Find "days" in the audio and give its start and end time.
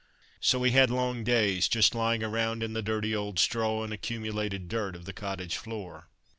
1.23-1.67